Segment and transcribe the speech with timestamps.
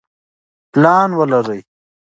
[0.71, 1.61] پلان ولرئ.